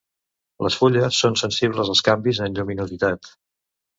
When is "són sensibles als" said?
1.25-2.03